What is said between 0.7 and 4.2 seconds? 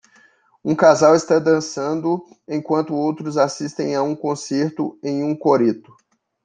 casal está dançando enquanto outros assistem a um